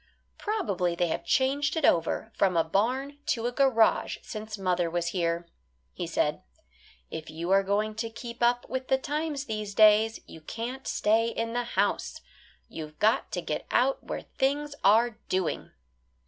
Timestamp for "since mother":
4.23-4.89